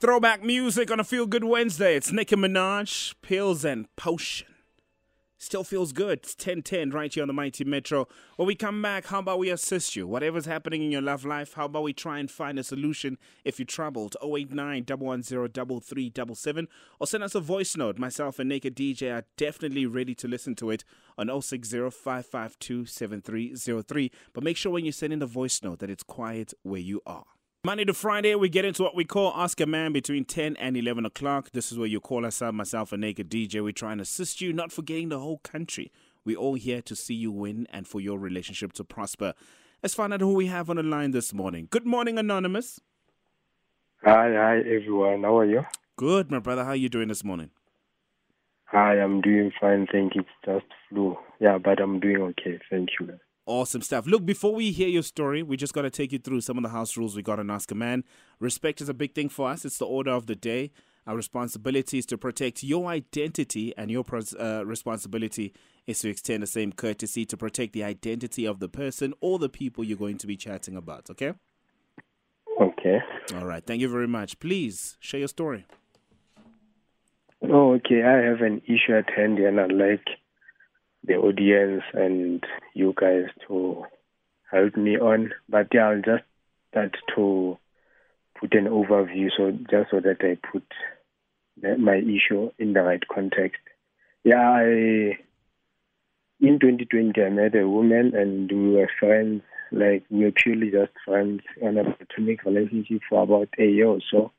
[0.00, 1.94] Throwback music on a Feel Good Wednesday.
[1.94, 4.46] It's Nicki Minaj, Pills and Potion.
[5.36, 6.20] Still feels good.
[6.20, 8.08] It's 1010 right here on the Mighty Metro.
[8.36, 10.06] When we come back, how about we assist you?
[10.06, 13.58] Whatever's happening in your love life, how about we try and find a solution if
[13.58, 14.16] you're troubled?
[14.22, 17.98] 089 110 or send us a voice note.
[17.98, 20.82] Myself and Naked DJ are definitely ready to listen to it
[21.18, 21.78] on 060
[24.32, 27.02] But make sure when you send in the voice note that it's quiet where you
[27.04, 27.26] are.
[27.62, 30.78] Monday to Friday, we get into what we call Ask a Man between 10 and
[30.78, 31.50] 11 o'clock.
[31.52, 33.62] This is where you call us up, myself and Naked DJ.
[33.62, 35.92] We try and assist you, not forgetting the whole country.
[36.24, 39.34] We're all here to see you win and for your relationship to prosper.
[39.82, 41.68] Let's find out who we have on the line this morning.
[41.70, 42.80] Good morning, Anonymous.
[44.04, 45.24] Hi, hi, everyone.
[45.24, 45.66] How are you?
[45.96, 46.64] Good, my brother.
[46.64, 47.50] How are you doing this morning?
[48.68, 49.86] Hi, I'm doing fine.
[49.92, 50.22] Thank you.
[50.22, 51.18] It's just flu.
[51.40, 52.58] Yeah, but I'm doing okay.
[52.70, 53.18] Thank you.
[53.50, 54.06] Awesome stuff.
[54.06, 56.62] Look, before we hear your story, we just got to take you through some of
[56.62, 58.04] the house rules we got on Ask a Man.
[58.38, 60.70] Respect is a big thing for us, it's the order of the day.
[61.04, 64.04] Our responsibility is to protect your identity, and your
[64.38, 65.52] uh, responsibility
[65.88, 69.48] is to extend the same courtesy to protect the identity of the person or the
[69.48, 71.32] people you're going to be chatting about, okay?
[72.60, 73.00] Okay.
[73.34, 73.66] All right.
[73.66, 74.38] Thank you very much.
[74.38, 75.66] Please share your story.
[77.42, 78.04] Oh, okay.
[78.04, 80.06] I have an issue at hand, and I'd like
[81.04, 83.84] the audience and you guys to
[84.50, 85.32] help me on.
[85.48, 86.24] But yeah, I'll just
[86.70, 87.58] start to
[88.38, 90.64] put an overview so just so that I put
[91.78, 93.60] my issue in the right context.
[94.24, 95.18] Yeah, I
[96.40, 99.42] in 2020 I met a woman and we were friends.
[99.72, 104.00] Like we were purely just friends on a platonic relationship for about a year or
[104.10, 104.32] so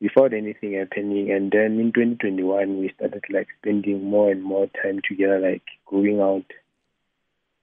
[0.00, 1.30] without anything happening.
[1.30, 6.20] And then in 2021, we started like spending more and more time together, like going
[6.20, 6.46] out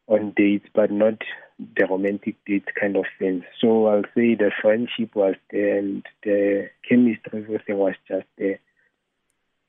[0.08, 1.22] on dates, but not
[1.60, 3.44] the romantic dates kind of things.
[3.60, 8.60] So I'll say the friendship was there and the chemistry, everything was just there.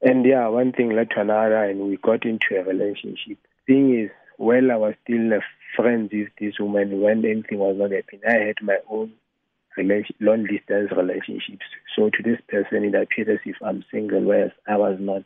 [0.00, 3.38] And yeah, one thing led to another, and we got into a relationship.
[3.66, 5.40] Thing is, while I was still a
[5.74, 9.12] friend with this woman, when anything was not happening, I had my own
[9.76, 11.64] long distance relationships.
[11.96, 15.24] So to this person, it appeared as if I'm single, whereas I was not.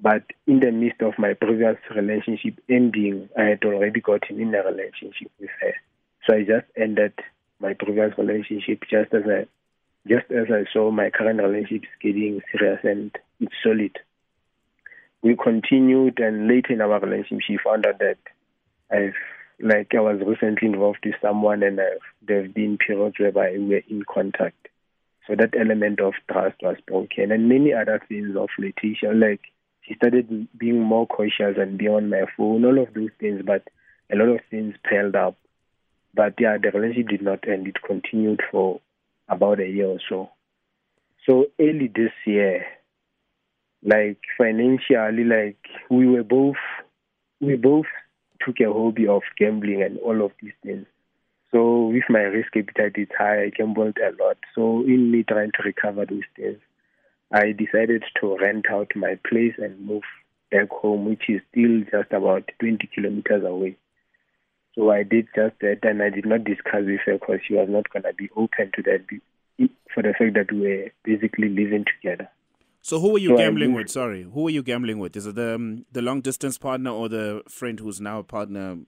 [0.00, 4.62] But in the midst of my previous relationship ending, I had already gotten in a
[4.62, 5.74] relationship with her.
[6.26, 7.14] So I just ended
[7.60, 9.46] my previous relationship just as I
[10.06, 13.98] just as I saw my current relationship getting serious and it's solid.
[15.22, 18.18] We continued and later in our relationship found out that
[18.90, 19.14] I've
[19.60, 23.52] like I was recently involved with someone and uh, I've, there have been periods whereby
[23.52, 24.68] we were in contact.
[25.26, 29.18] So that element of trust was broken and many other things of flirtation.
[29.18, 29.40] Like
[29.82, 33.66] she started being more cautious and being on my phone, all of those things, but
[34.12, 35.36] a lot of things piled up.
[36.14, 37.66] But yeah, the relationship did not end.
[37.66, 38.80] It continued for
[39.28, 40.30] about a year or so.
[41.26, 42.64] So early this year,
[43.82, 45.58] like financially, like
[45.90, 46.56] we were both,
[47.40, 47.86] we both
[48.44, 50.86] took a hobby of gambling and all of these things.
[51.52, 54.36] So with my risk appetite it's high, I gambled a lot.
[54.54, 56.58] So in me trying to recover those things,
[57.32, 60.02] I decided to rent out my place and move
[60.50, 63.76] back home, which is still just about 20 kilometers away.
[64.74, 67.68] So I did just that, and I did not discuss with her because she was
[67.68, 69.06] not going to be open to that
[69.94, 72.28] for the fact that we were basically living together.
[72.86, 73.90] So who were you so gambling with?
[73.90, 75.16] Sorry, who were you gambling with?
[75.16, 78.78] Is it the um, the long distance partner or the friend who's now a partner?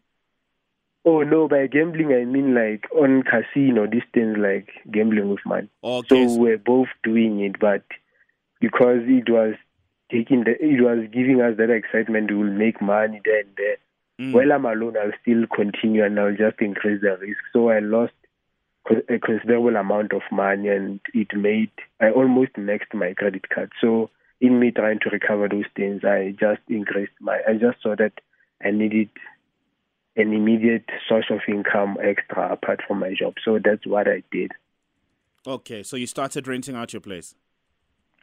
[1.04, 5.68] Oh no, by gambling I mean like on casino, distance like gambling with money.
[5.82, 6.28] Okay.
[6.28, 7.82] So we're both doing it, but
[8.60, 9.56] because it was
[10.12, 13.78] taking the, it was giving us that excitement, we will make money there and there.
[14.20, 14.32] Mm.
[14.32, 17.40] While I'm alone, I'll still continue and I'll just increase the risk.
[17.52, 18.12] So I lost
[18.90, 23.72] a considerable amount of money and it made I almost maxed my credit card.
[23.80, 24.10] So
[24.40, 27.40] in me trying to recover those things, I just increased my.
[27.46, 28.12] I just saw that
[28.64, 29.10] I needed
[30.16, 33.34] an immediate source of income extra apart from my job.
[33.44, 34.52] So that's what I did.
[35.46, 37.34] Okay, so you started renting out your place.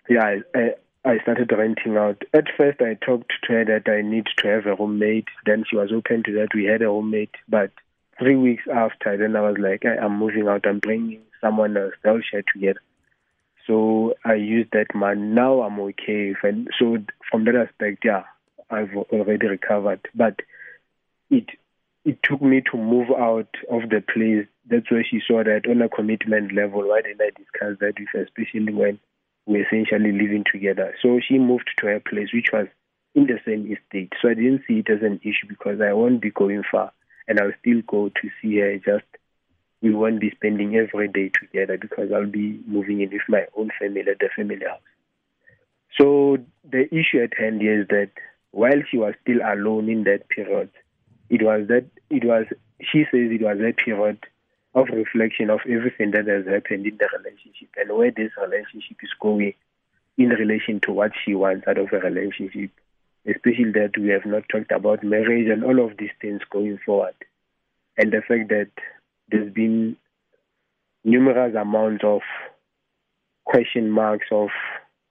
[0.10, 0.74] Yeah, I,
[1.04, 2.22] I started renting out.
[2.34, 5.28] At first, I talked to her that I need to have a roommate.
[5.46, 6.50] Then she was open to that.
[6.54, 7.72] We had a roommate, but
[8.20, 10.66] three weeks after, then I was like, I, am moving out.
[10.66, 11.94] I'm bringing someone else.
[12.04, 12.82] They'll share together.
[13.68, 15.22] So I used that money.
[15.22, 16.34] Now I'm okay.
[16.44, 16.98] And so
[17.30, 18.24] from that aspect, yeah,
[18.70, 20.08] I've already recovered.
[20.14, 20.40] But
[21.30, 21.46] it
[22.04, 24.46] it took me to move out of the place.
[24.70, 26.88] That's where she saw that on a commitment level.
[26.88, 29.00] Why didn't I discuss that with her, especially when
[29.48, 30.94] we're essentially living together?
[31.02, 32.68] So she moved to her place, which was
[33.16, 34.14] in the same estate.
[34.22, 36.92] So I didn't see it as an issue because I won't be going far
[37.28, 39.06] and I'll still go to see her just
[39.82, 43.70] we won't be spending every day together because I'll be moving in with my own
[43.80, 44.80] family at the family house.
[46.00, 46.38] So
[46.70, 48.12] the issue at hand is that
[48.52, 50.70] while she was still alone in that period,
[51.30, 52.46] it was that it was
[52.82, 54.20] she says it was a period
[54.74, 59.12] of reflection of everything that has happened in the relationship and where this relationship is
[59.20, 59.54] going
[60.18, 62.72] in relation to what she wants out of a relationship,
[63.28, 67.16] especially that we have not talked about marriage and all of these things going forward.
[67.98, 68.70] And the fact that
[69.30, 69.98] there's been
[71.04, 72.22] numerous amounts of
[73.46, 74.50] question marks of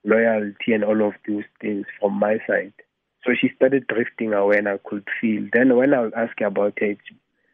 [0.04, 2.72] loyalty and all of those things from my side.
[3.24, 5.48] So she started drifting away and I could feel.
[5.52, 6.98] Then when I was asking about it,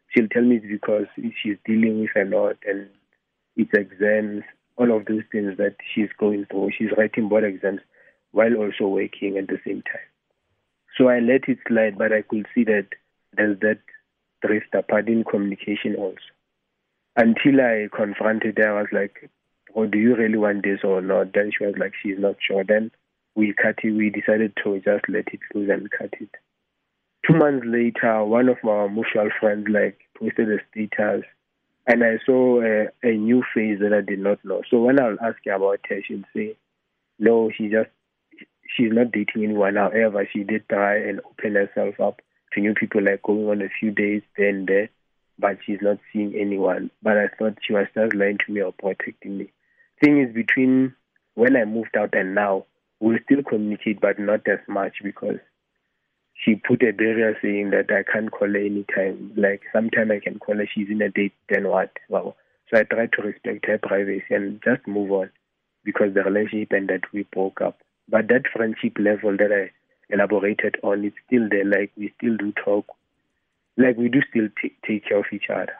[0.09, 1.05] she'll tell me it's because
[1.41, 2.89] she's dealing with a lot and
[3.55, 4.43] it's exams,
[4.75, 6.71] all of those things that she's going through.
[6.77, 7.81] She's writing board exams
[8.31, 10.10] while also working at the same time.
[10.97, 12.87] So I let it slide, but I could see that
[13.35, 13.79] there's that
[14.45, 16.17] drift apart in communication also.
[17.15, 19.29] Until I confronted her, I was like,
[19.75, 21.33] oh, do you really want this or not?
[21.33, 22.63] Then she was like, she's not sure.
[22.63, 22.91] Then
[23.35, 23.91] we cut it.
[23.91, 26.29] We decided to just let it loose and cut it.
[27.27, 31.23] Two months later, one of my mutual friends like posted a status,
[31.87, 34.61] and I saw a, a new face that I did not know.
[34.69, 36.57] So when I'll ask her about her, she'll say,
[37.19, 37.89] "No, she just
[38.75, 39.75] she's not dating anyone.
[39.75, 42.21] However, she did try and open herself up
[42.53, 44.89] to new people, like going on a few days then there,
[45.39, 46.91] but she's not seeing anyone.
[47.01, 49.51] But I thought she was just lying to me or protecting me.
[50.01, 50.95] Thing is, between
[51.35, 52.65] when I moved out and now,
[52.99, 55.39] we'll still communicate, but not as much because
[56.33, 59.31] she put a barrier saying that I can't call her anytime.
[59.35, 61.91] Like sometime I can call her, she's in a date, then what?
[62.09, 62.35] So
[62.73, 65.29] I try to respect her privacy and just move on
[65.83, 67.77] because the relationship ended, we broke up.
[68.11, 69.71] But that friendship level that I
[70.13, 71.65] elaborated on, it's still there.
[71.65, 72.85] Like we still do talk.
[73.77, 75.73] Like we do still t- take care of each other.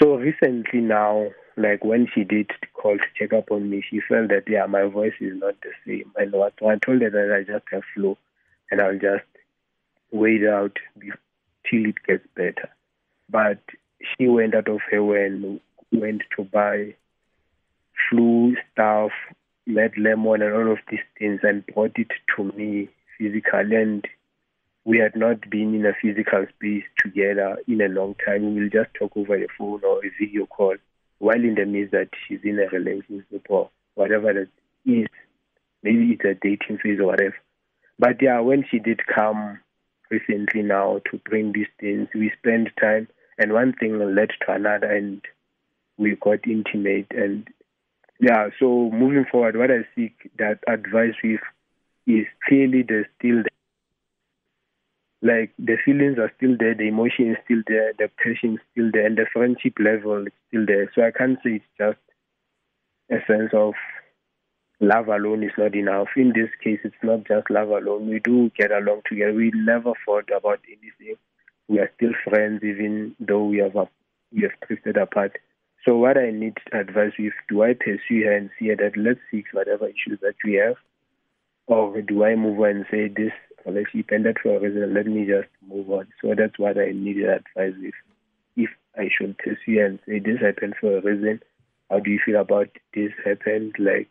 [0.00, 4.28] So recently now, like when she did call to check up on me, she felt
[4.30, 6.10] that yeah, my voice is not the same.
[6.16, 8.16] And what I told her that I just have flu,
[8.70, 9.28] and I'll just
[10.10, 10.78] wait out
[11.68, 12.70] till it gets better.
[13.28, 13.60] But
[14.00, 15.60] she went out of her way and
[15.92, 16.94] went to buy
[18.08, 19.12] flu stuff,
[19.66, 22.88] med lemon, and all of these things, and brought it to me
[23.18, 23.76] physically.
[23.76, 24.06] And
[24.84, 28.54] we had not been in a physical space together in a long time.
[28.54, 30.76] We will just talk over the phone or a video call
[31.18, 34.48] while in the midst that she's in a relationship or whatever that
[34.84, 35.06] is.
[35.82, 37.36] Maybe it's a dating phase or whatever.
[37.98, 39.60] But yeah, when she did come
[40.10, 43.08] recently now to bring these things, we spent time
[43.38, 45.22] and one thing led to another and
[45.96, 47.48] we got intimate and
[48.20, 51.40] yeah, so moving forward what I seek that advice with
[52.06, 53.48] is clearly there's still there.
[55.22, 58.90] like the feelings are still there, the emotion is still there, the passion is still
[58.92, 60.90] there, and the friendship level is still there.
[60.94, 61.98] So I can't say it's just
[63.10, 63.74] a sense of
[64.80, 66.08] love alone is not enough.
[66.16, 68.08] In this case, it's not just love alone.
[68.08, 69.32] We do get along together.
[69.34, 71.16] We never fought about anything.
[71.68, 73.74] We are still friends, even though we have
[74.32, 75.38] we have drifted apart.
[75.84, 79.20] So what I need advice with, do I pursue her and see her that let's
[79.30, 80.76] fix whatever issues that we have,
[81.66, 83.32] or do I move on and say this
[83.66, 86.08] relationship ended for a reason, let me just move on.
[86.22, 87.94] So that's what I needed advice with.
[88.56, 91.40] If I should pursue and say this happened for a reason,
[91.90, 93.74] how do you feel about this happened?
[93.78, 94.10] Like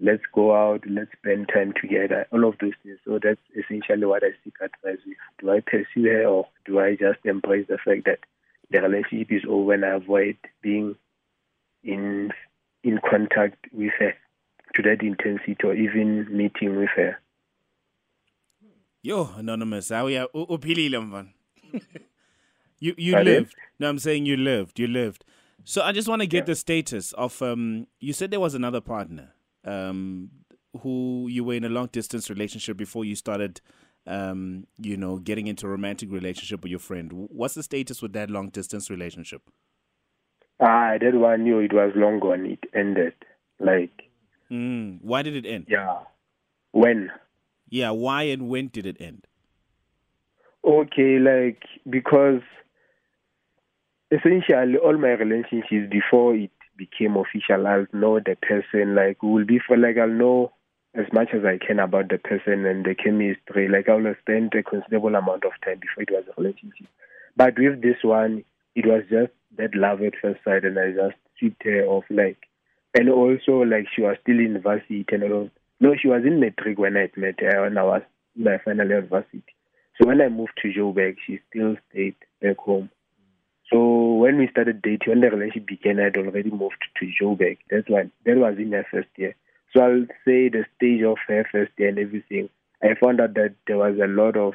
[0.00, 2.98] let's go out, let's spend time together, all of those things.
[3.04, 5.16] So that's essentially what I seek advice with.
[5.40, 8.20] Do I pursue her or do I just embrace the fact that
[8.70, 10.96] the relationship is over and I avoid being
[11.82, 12.30] in
[12.82, 14.14] in contact with her
[14.74, 17.18] to that intensity or even meeting with her?
[19.02, 20.28] Yo, anonymous, how are you?
[22.82, 23.54] You you lived.
[23.78, 24.78] No, I'm saying you lived.
[24.78, 25.24] You lived.
[25.64, 26.44] So I just want to get yeah.
[26.44, 29.34] the status of um you said there was another partner
[29.64, 30.30] um,
[30.80, 33.60] who you were in a long distance relationship before you started,
[34.10, 37.12] um, you know, getting into a romantic relationship with your friend.
[37.12, 39.42] What's the status with that long distance relationship?
[40.58, 42.44] Ah, that one knew it was long gone.
[42.44, 43.14] It ended.
[43.60, 44.10] Like,
[44.50, 45.66] mm, why did it end?
[45.68, 46.00] Yeah,
[46.72, 47.10] when?
[47.68, 49.26] Yeah, why and when did it end?
[50.64, 52.42] Okay, like because
[54.10, 58.96] essentially all my relationships before it became official, I'll know the person.
[58.96, 60.52] Like, will be for like I'll know
[60.94, 63.68] as much as I can about the person and the chemistry.
[63.68, 66.86] Like, I will spend a considerable amount of time before it was a relationship.
[67.36, 68.44] But with this one,
[68.74, 72.04] it was just that love at first sight, and I just swept her off.
[72.10, 72.38] Like,
[72.94, 75.50] and also like she was still in varsity and all.
[75.80, 78.02] No, she was in matric when I met her when I was
[78.36, 79.42] in my final year of varsity.
[80.00, 82.90] So when I moved to Joburg, she still stayed back home.
[83.72, 87.58] So when we started dating, when the relationship began, I'd already moved to Joburg.
[87.70, 89.34] That's why that was in my first year.
[89.72, 92.48] So I'll say the stage of her first year and everything.
[92.82, 94.54] I found out that there was a lot of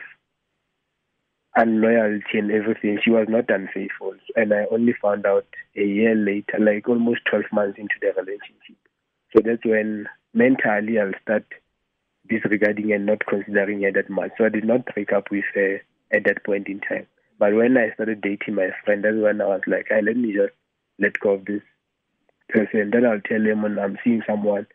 [1.55, 2.99] unloyalty and everything.
[3.03, 5.45] She was not unfaithful, and I only found out
[5.75, 8.77] a year later, like almost twelve months into the relationship.
[9.33, 11.45] So that's when mentally I'll start
[12.27, 14.31] disregarding and not considering her that much.
[14.37, 15.81] So I did not break up with her
[16.11, 17.07] at that point in time.
[17.37, 20.33] But when I started dating my friend, that's when I was like, hey, let me
[20.33, 20.53] just
[20.99, 21.61] let go of this
[22.49, 22.89] person.
[22.91, 24.67] Then I'll tell him when I'm seeing someone,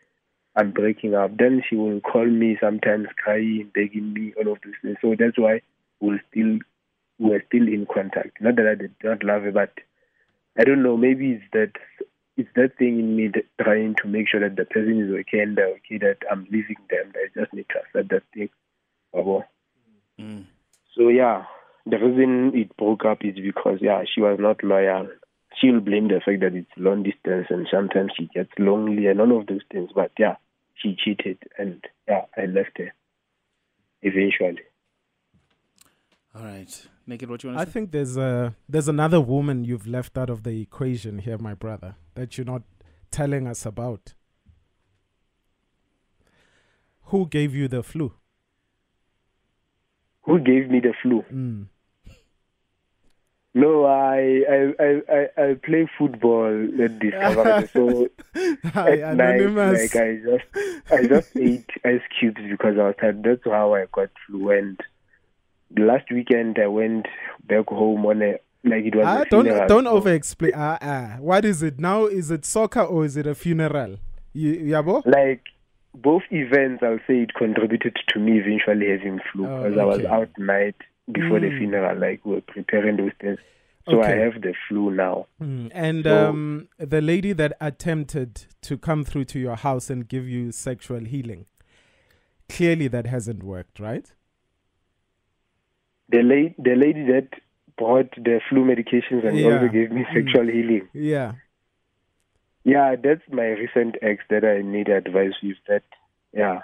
[0.55, 1.37] I'm breaking up.
[1.37, 4.73] Then she will call me sometimes crying, begging me, all of this.
[4.81, 4.97] things.
[5.01, 5.61] So that's why
[5.99, 6.59] we're still
[7.19, 8.41] we're still in contact.
[8.41, 9.73] Not that I did not love her, but
[10.57, 10.97] I don't know.
[10.97, 11.71] Maybe it's that
[12.37, 15.39] it's that thing in me that trying to make sure that the person is okay
[15.39, 17.13] and they're okay that I'm leaving them.
[17.15, 18.49] I just need to accept that thing.
[20.19, 20.45] Mm.
[20.97, 21.45] So yeah,
[21.85, 25.07] the reason it broke up is because yeah, she was not loyal.
[25.59, 29.39] She'll blame the fact that it's long distance and sometimes she gets lonely and all
[29.39, 29.89] of those things.
[29.93, 30.35] But yeah,
[30.75, 32.93] she cheated and yeah, I left her
[34.01, 34.61] eventually.
[36.33, 36.87] All right.
[37.05, 37.71] Naked, what you want to I say?
[37.71, 41.95] think there's a there's another woman you've left out of the equation here, my brother,
[42.15, 42.63] that you're not
[43.11, 44.13] telling us about.
[47.05, 48.13] Who gave you the flu?
[50.23, 51.23] Who gave me the flu?
[51.33, 51.65] Mm.
[53.53, 57.67] No, I I I I, play football at Discovery.
[57.73, 58.07] so
[58.69, 59.93] Hi, at anonymous.
[59.93, 63.23] night, like I just I just ate ice cubes because I was tired.
[63.23, 64.51] That's how I got flu.
[64.51, 64.79] And
[65.77, 67.07] last weekend I went
[67.45, 69.05] back home on a like it was.
[69.05, 69.89] Ah, don't don't so.
[69.89, 70.53] over explain.
[70.55, 72.05] Ah, ah, what is it now?
[72.05, 73.97] Is it soccer or is it a funeral?
[74.31, 75.05] You, yabo?
[75.05, 75.43] Like
[75.93, 79.81] both events, I'll say it contributed to me eventually having flu oh, because okay.
[79.81, 80.75] I was out night
[81.11, 81.49] before mm.
[81.49, 83.39] the funeral, like we are preparing those things.
[83.89, 84.13] So okay.
[84.13, 85.27] I have the flu now.
[85.41, 85.71] Mm.
[85.73, 90.27] And so, um, the lady that attempted to come through to your house and give
[90.27, 91.47] you sexual healing,
[92.47, 94.11] clearly that hasn't worked, right?
[96.09, 97.29] The lady, the lady that
[97.77, 99.53] brought the flu medications and yeah.
[99.53, 100.53] also gave me sexual mm.
[100.53, 100.89] healing.
[100.93, 101.33] Yeah.
[102.63, 105.57] Yeah, that's my recent ex that I need advice with.
[105.67, 105.83] That,
[106.31, 106.59] yeah,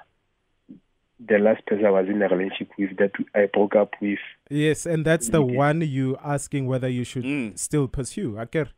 [1.20, 4.20] the last person I was in a relationship with that I broke up with.
[4.50, 7.58] Yes, and that's the one you asking whether you should mm.
[7.58, 8.70] still pursue, Aker.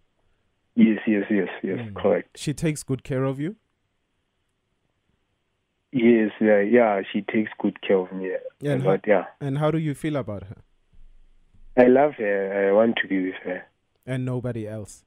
[0.75, 1.95] Yes, yes, yes, yes, mm.
[1.95, 2.37] correct.
[2.37, 3.55] She takes good care of you.
[5.91, 8.31] Yes, yeah, yeah, she takes good care of me.
[8.59, 9.25] Yeah, and but how, yeah.
[9.41, 10.57] And how do you feel about her?
[11.75, 12.69] I love her.
[12.69, 13.65] I want to be with her.
[14.05, 15.03] And nobody else.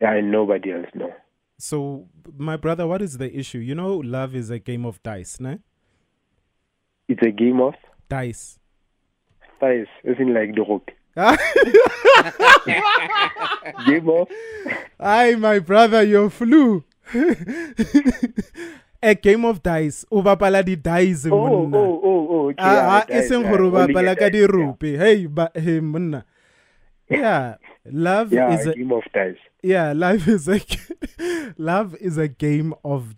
[0.00, 0.86] Yeah, and nobody else.
[0.94, 1.12] No.
[1.58, 3.58] So, my brother, what is the issue?
[3.58, 5.58] You know, love is a game of dice, no?
[7.08, 7.74] It's a game of
[8.08, 8.58] dice.
[9.60, 10.90] Dice, isn't like the rook.
[13.86, 14.28] game of.
[14.98, 16.84] Aye, my brother, you flew.
[19.04, 23.44] a game of dice o bapala di-dice monna oh, oh, oh, okay, ah, e seng
[23.44, 26.24] gore o bapala ka dirope hey ba hey monna
[27.10, 30.56] yeah love yeah, is a, a game of dice yeah life is a
[31.60, 33.12] love is a game of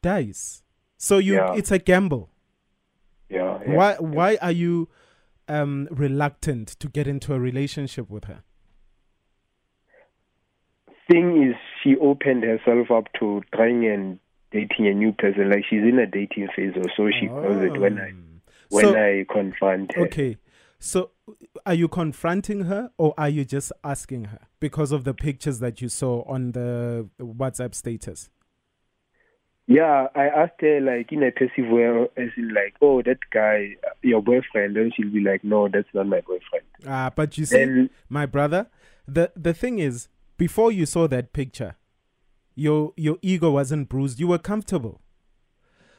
[0.00, 0.64] dice
[0.96, 1.52] so you yeah.
[1.52, 2.32] it's a gamble
[3.28, 3.74] yeah, yeah.
[3.74, 4.88] Why why are you
[5.48, 8.42] um, reluctant to get into a relationship with her?
[11.10, 14.18] Thing is, she opened herself up to trying and
[14.50, 15.50] dating a new person.
[15.50, 17.42] Like she's in a dating phase, or so she oh.
[17.42, 17.80] calls it.
[17.80, 18.12] When I
[18.68, 20.02] when so, I confront her.
[20.06, 20.36] Okay,
[20.78, 21.10] so
[21.64, 25.80] are you confronting her, or are you just asking her because of the pictures that
[25.80, 28.28] you saw on the WhatsApp status?
[29.68, 31.84] Yeah, I asked her like in a passive way,
[32.16, 34.76] as in like, oh, that guy, your boyfriend.
[34.76, 36.64] Then she'll be like, no, that's not my boyfriend.
[36.86, 38.68] Ah, but you see, and, my brother,
[39.06, 40.08] the the thing is,
[40.38, 41.76] before you saw that picture,
[42.54, 44.18] your your ego wasn't bruised.
[44.18, 45.02] You were comfortable.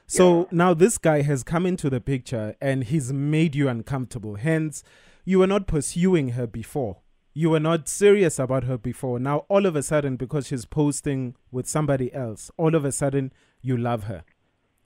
[0.08, 0.46] So yeah.
[0.52, 4.34] now this guy has come into the picture and he's made you uncomfortable.
[4.34, 4.84] Hence,
[5.26, 7.02] you were not pursuing her before.
[7.36, 9.20] You were not serious about her before.
[9.20, 13.32] Now, all of a sudden, because she's posting with somebody else, all of a sudden,
[13.62, 14.24] you love her.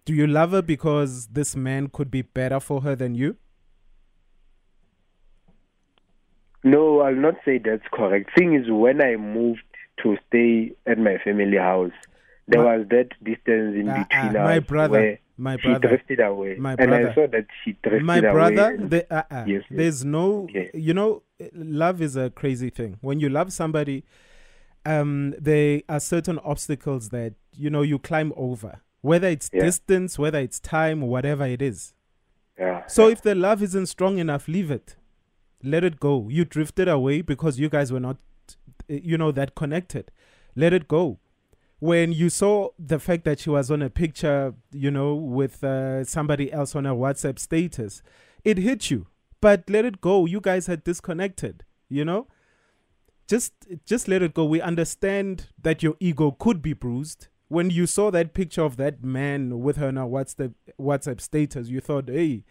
[0.06, 3.38] Do you love her because this man could be better for her than you?
[6.64, 8.32] No, I'll not say that's correct.
[8.38, 9.64] Thing is, when I moved
[10.02, 11.92] to stay at my family house,
[12.48, 14.46] there my, was that distance in uh, between uh, us.
[14.46, 18.04] My brother, my brother, she drifted away, my brother, and I saw that she drifted
[18.04, 19.06] my brother, away.
[19.10, 20.70] My uh, uh, yes, there's no, okay.
[20.74, 22.98] you know, love is a crazy thing.
[23.02, 24.04] When you love somebody,
[24.86, 29.64] um, there are certain obstacles that you know you climb over, whether it's yeah.
[29.64, 31.94] distance, whether it's time, whatever it is.
[32.58, 32.86] Yeah.
[32.88, 33.14] So yeah.
[33.14, 34.96] if the love isn't strong enough, leave it.
[35.64, 36.28] Let it go.
[36.30, 38.18] You drifted away because you guys were not,
[38.88, 40.12] you know, that connected.
[40.56, 41.20] Let it go.
[41.80, 46.04] When you saw the fact that she was on a picture, you know, with uh,
[46.06, 48.02] somebody else on a WhatsApp status,
[48.44, 49.08] it hit you.
[49.42, 50.26] But let it go.
[50.26, 52.28] You guys had disconnected, you know?
[53.28, 53.54] Just
[53.86, 54.46] just let it go.
[54.46, 57.28] We understand that your ego could be bruised.
[57.48, 61.70] When you saw that picture of that man with her on a WhatsApp WhatsApp status,
[61.70, 62.44] you thought, hey,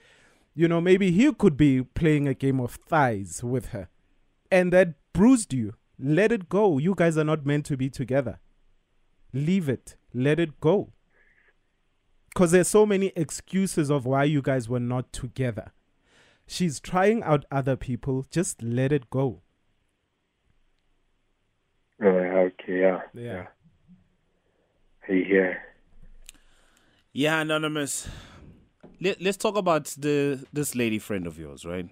[0.55, 3.89] you know, maybe he could be playing a game of thighs with her.
[4.51, 5.75] And that bruised you.
[5.99, 6.79] Let it go.
[6.79, 8.41] You guys are not meant to be together.
[9.33, 9.97] Leave it.
[10.13, 10.93] Let it go.
[12.29, 15.73] Because there's so many excuses of why you guys were not together.
[16.47, 18.27] She's trying out other people.
[18.31, 19.43] Just let it go.
[22.03, 23.01] Okay, yeah.
[23.15, 23.47] Yeah.
[25.09, 25.55] Yeah.
[27.13, 28.09] Yeah, anonymous.
[29.01, 31.89] Let, let's talk about the this lady friend of yours, right?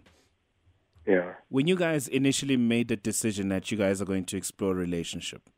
[1.06, 1.34] Yeah.
[1.48, 4.76] When you guys initially made the decision that you guys are going to explore a
[4.76, 5.50] relationship,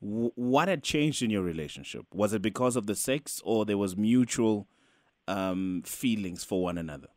[0.00, 2.06] w- what had changed in your relationship?
[2.12, 4.68] Was it because of the sex, or there was mutual
[5.26, 7.08] um, feelings for one another?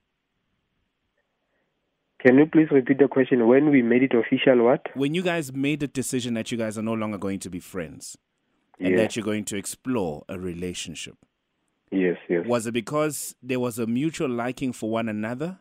[2.19, 3.47] Can you please repeat the question?
[3.47, 4.81] When we made it official, what?
[4.95, 7.59] When you guys made the decision that you guys are no longer going to be
[7.59, 8.17] friends,
[8.79, 8.97] and Yeah.
[8.97, 11.15] that you're going to explore a relationship.
[11.91, 12.45] Yes, yes.
[12.47, 15.59] Was it because there was a mutual liking for one another,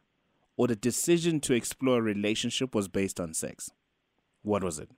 [0.57, 3.71] or the decision to explore a relationship was based on sex?
[4.43, 4.89] What was it?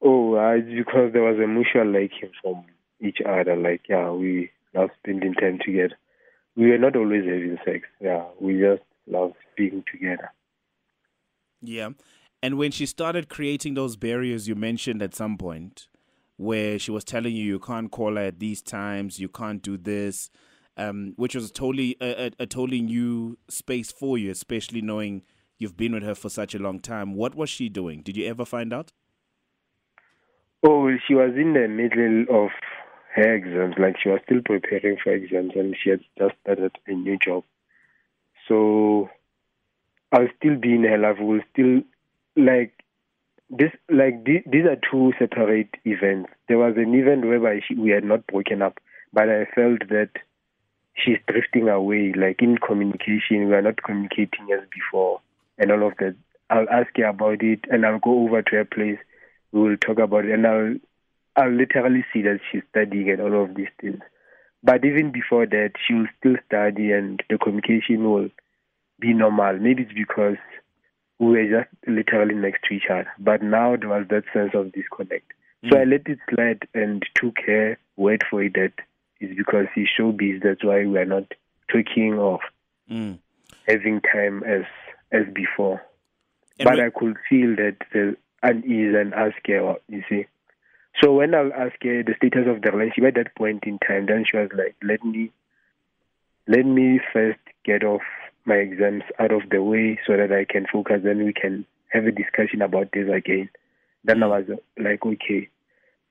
[0.00, 2.64] Oh, uh, it's because there was a mutual liking from
[3.00, 3.56] each other.
[3.56, 5.96] Like, yeah, we love spending time together.
[6.56, 7.88] We were not always having sex.
[8.00, 10.30] Yeah, we just love being together.
[11.66, 11.90] Yeah.
[12.42, 15.88] And when she started creating those barriers you mentioned at some point,
[16.36, 19.76] where she was telling you you can't call her at these times, you can't do
[19.76, 20.30] this,
[20.76, 25.22] um, which was totally a, a, a totally new space for you, especially knowing
[25.58, 27.14] you've been with her for such a long time.
[27.14, 28.02] What was she doing?
[28.02, 28.92] Did you ever find out?
[30.62, 32.50] Oh, she was in the middle of
[33.14, 33.76] her exams.
[33.78, 37.44] Like, she was still preparing for exams, and she had just started a new job.
[38.48, 39.08] So,
[40.12, 41.16] I'll still be in her life.
[41.20, 41.82] We'll still,
[42.36, 42.72] like,
[43.50, 46.30] this, like, th- these are two separate events.
[46.48, 48.78] There was an event whereby she, we had not broken up,
[49.12, 50.10] but I felt that
[50.94, 53.48] she's drifting away, like in communication.
[53.48, 55.20] We are not communicating as before,
[55.58, 56.14] and all of that.
[56.50, 58.98] I'll ask her about it, and I'll go over to her place.
[59.52, 60.74] We will talk about it, and I'll,
[61.36, 64.00] I'll literally see that she's studying and all of these things.
[64.62, 68.30] But even before that, she will still study, and the communication will
[69.00, 69.58] be normal.
[69.58, 70.36] Maybe it's because
[71.18, 73.08] we were just literally next to each other.
[73.18, 75.32] But now there was that sense of disconnect.
[75.70, 78.72] So I let it slide and took her word for it that
[79.18, 80.42] it's because he's showbiz.
[80.42, 81.32] That's why we are not
[81.68, 82.38] talking or
[82.90, 83.18] Mm.
[83.66, 84.64] having time as
[85.10, 85.80] as before.
[86.58, 90.26] And but when- I could feel that the unease and ask her, you see.
[91.02, 94.04] So when I'll ask her the status of the relationship at that point in time,
[94.06, 95.32] then she was like, "Let me,
[96.46, 98.02] let me first get off
[98.44, 101.00] my exams out of the way so that I can focus.
[101.02, 103.48] Then we can have a discussion about this again."
[104.04, 104.44] Then I was
[104.78, 105.48] like, "Okay,"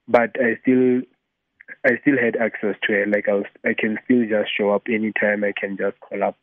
[0.08, 1.02] but I still,
[1.86, 3.06] I still had access to her.
[3.06, 5.44] Like I was, I can still just show up anytime.
[5.44, 6.38] I can just call up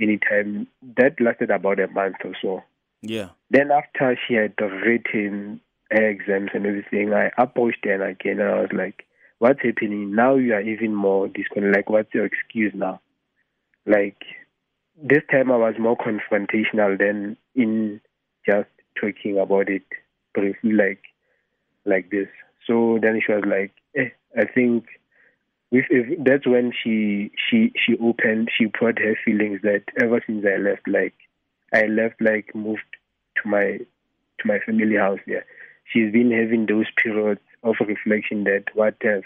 [0.00, 0.66] anytime.
[0.96, 2.62] That lasted about a month or so.
[3.02, 3.30] Yeah.
[3.50, 5.60] Then after she had written
[5.90, 9.04] her exams and everything, I approached her again and I was like,
[9.38, 10.16] What's happening?
[10.16, 11.76] Now you are even more disconnected.
[11.76, 13.00] Like, what's your excuse now?
[13.86, 14.20] Like,
[15.02, 18.00] this time I was more confrontational than in
[18.46, 18.68] just
[19.00, 19.82] talking about it
[20.34, 21.02] briefly, like,
[21.84, 22.28] like this.
[22.66, 24.86] So then she was like, eh, I think
[25.70, 30.44] with, if, that's when she she she opened, she brought her feelings that ever since
[30.44, 31.14] I left, like,
[31.72, 32.80] I left, like, moved
[33.42, 33.78] to my
[34.38, 35.20] to my family house.
[35.26, 35.42] Yeah,
[35.84, 39.22] she's been having those periods of reflection that what has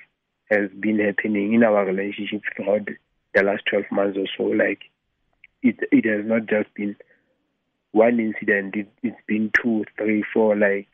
[0.51, 2.89] has been happening in our relationship throughout
[3.35, 4.45] the last twelve months or so.
[4.45, 4.81] Like,
[5.63, 6.97] it it has not just been
[7.93, 8.75] one incident.
[8.75, 10.57] It, it's been two, three, four.
[10.57, 10.89] Like,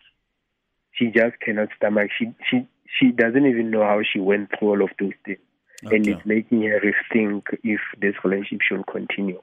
[0.93, 2.11] she just cannot stomach.
[2.17, 5.39] She she she doesn't even know how she went through all of those things,
[5.83, 9.43] and it's making her rethink if this relationship should continue.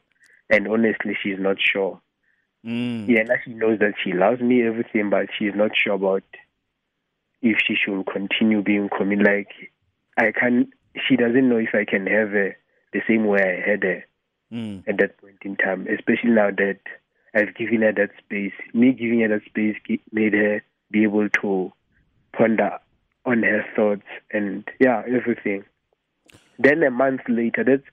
[0.49, 1.99] And honestly, she's not sure.
[2.65, 3.07] Mm.
[3.07, 6.23] Yeah, now she knows that she loves me, everything, but she's not sure about
[7.41, 9.23] if she should continue being coming.
[9.23, 9.49] Like,
[10.17, 10.71] I can.
[11.07, 12.55] She doesn't know if I can have her
[12.93, 14.05] the same way I had her
[14.53, 14.87] Mm.
[14.87, 15.87] at that point in time.
[15.87, 16.79] Especially now that
[17.33, 18.53] I've given her that space.
[18.73, 19.75] Me giving her that space
[20.11, 21.71] made her be able to
[22.33, 22.79] ponder
[23.25, 25.65] on her thoughts and yeah, everything.
[26.57, 27.83] Then a month later, that's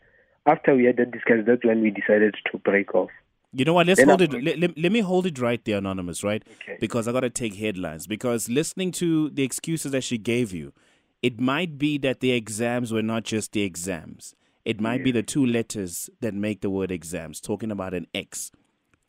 [0.47, 1.45] after we had that discussion.
[1.47, 3.11] That's when we decided to break off.
[3.55, 3.87] You know what?
[3.87, 4.33] Let's hold it.
[4.33, 6.43] Let, let, let, me hold it right there, Anonymous, right?
[6.63, 6.79] Okay.
[6.81, 8.07] Because I got to take headlines.
[8.07, 10.73] Because listening to the excuses that she gave you,
[11.21, 14.35] it might be that the exams were not just the exams.
[14.65, 15.05] It might yeah.
[15.05, 18.53] be the two letters that make the word exams, talking about an X.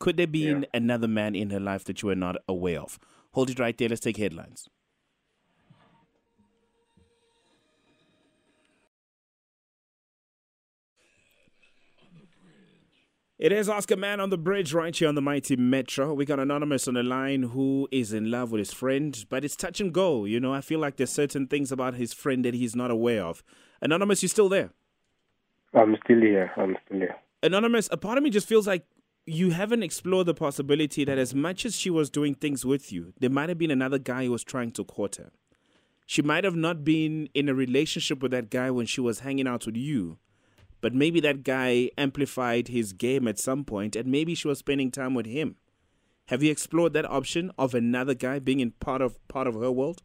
[0.00, 0.62] Could there be yeah.
[0.72, 2.98] another man in her life that you are not aware of?
[3.32, 3.88] Hold it right there.
[3.88, 4.68] Let's take headlines.
[13.36, 16.14] It is Ask a Man on the bridge right here on the mighty Metro.
[16.14, 19.56] We got Anonymous on the line who is in love with his friend, but it's
[19.56, 20.24] touch and go.
[20.24, 23.24] You know, I feel like there's certain things about his friend that he's not aware
[23.24, 23.42] of.
[23.82, 24.70] Anonymous, you still there?
[25.74, 26.52] I'm still here.
[26.56, 27.16] I'm still here.
[27.42, 28.86] Anonymous, a part of me just feels like
[29.26, 33.12] you haven't explored the possibility that as much as she was doing things with you,
[33.20, 35.30] there might have been another guy who was trying to court her.
[36.06, 39.48] She might have not been in a relationship with that guy when she was hanging
[39.48, 40.18] out with you
[40.84, 44.90] but maybe that guy amplified his game at some point and maybe she was spending
[44.90, 45.56] time with him.
[46.26, 49.72] Have you explored that option of another guy being in part of part of her
[49.72, 50.02] world?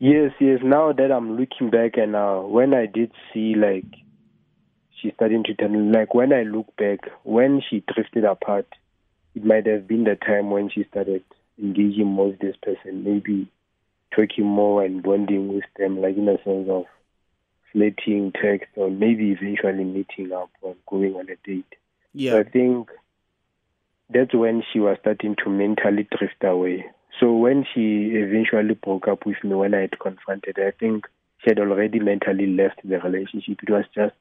[0.00, 0.58] Yes, yes.
[0.64, 3.86] Now that I'm looking back and uh, when I did see like
[5.00, 8.66] she's starting to turn like when I look back, when she drifted apart,
[9.34, 11.22] it might have been the time when she started
[11.58, 13.50] engaging more with this person, maybe
[14.14, 16.84] talking more and bonding with them, like in a sense of
[17.72, 21.74] flirting, text, or maybe eventually meeting up or going on a date.
[22.14, 22.32] Yeah.
[22.32, 22.90] So I think
[24.08, 26.86] that's when she was starting to mentally drift away.
[27.20, 31.06] So when she eventually broke up with me, when I had confronted her, I think
[31.42, 33.58] she had already mentally left the relationship.
[33.62, 34.14] It was just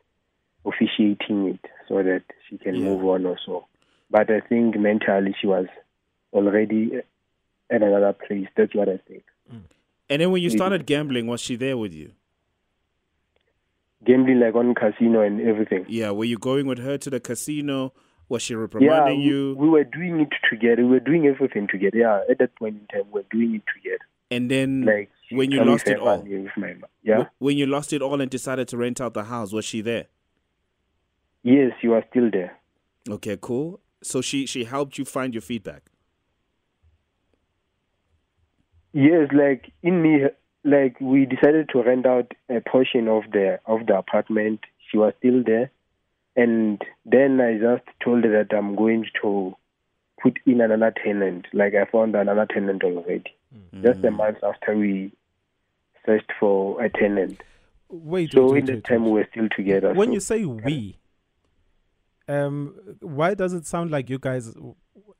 [0.65, 2.85] officiating it so that she can yeah.
[2.85, 3.65] move on or so.
[4.09, 5.67] But I think mentally she was
[6.33, 6.91] already
[7.69, 8.47] at another place.
[8.55, 9.23] That's what I think.
[9.51, 9.61] Mm.
[10.09, 12.11] And then when you started gambling, was she there with you?
[14.05, 15.85] gambling like on casino and everything.
[15.89, 17.93] Yeah, were you going with her to the casino?
[18.29, 19.55] Was she reprimanding yeah, you?
[19.57, 20.83] We were doing it together.
[20.83, 21.97] We were doing everything together.
[21.97, 24.03] Yeah, at that point in time, we were doing it together.
[24.31, 26.25] And then, like when you lost it all,
[26.57, 27.25] my, yeah.
[27.37, 30.05] When you lost it all and decided to rent out the house, was she there?
[31.45, 32.57] Yes, you are still there.
[33.07, 33.79] Okay, cool.
[34.01, 35.83] So she she helped you find your feedback.
[38.93, 40.23] Yes, like in me
[40.63, 44.61] like we decided to rent out a portion of the of the apartment.
[44.89, 45.69] She was still there,
[46.35, 49.55] and then I just told her that I'm going to
[50.19, 51.45] put in another tenant.
[51.53, 53.83] Like I found another tenant already, mm-hmm.
[53.83, 55.11] just a month after we
[56.07, 57.43] searched for a tenant.
[57.89, 59.93] Wait, so wait, in wait, the time we're still together.
[59.93, 60.13] When so.
[60.13, 60.97] you say we,
[62.27, 64.55] um, why does it sound like you guys?